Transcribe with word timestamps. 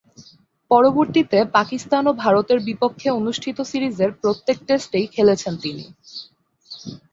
পরবর্তীতে 0.71 1.39
পাকিস্তান 1.55 2.03
ও 2.07 2.21
ভারতের 2.23 2.59
বিপক্ষে 2.67 3.07
অনুষ্ঠিত 3.19 3.57
সিরিজের 3.63 4.11
প্রত্যেক 4.21 4.57
টেস্টেই 4.67 5.07
খেলেছেন 5.07 5.53
তিনি। 5.63 5.85